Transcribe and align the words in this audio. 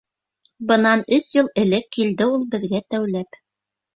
Бынан 0.69 1.01
өс 1.17 1.27
йыл 1.35 1.51
элек 1.63 1.85
килде 1.97 2.27
ул 2.37 2.47
беҙгә 2.55 2.83
тәүләп. 2.95 3.41